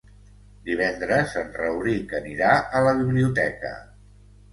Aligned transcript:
Divendres 0.69 1.35
en 1.41 1.51
Rauric 1.57 2.15
anirà 2.21 2.49
a 2.79 2.81
la 2.87 2.95
biblioteca. 3.03 3.75